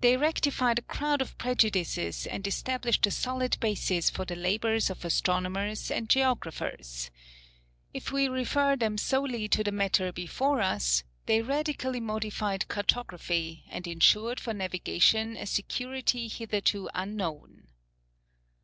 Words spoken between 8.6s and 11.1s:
them solely to the matter before us,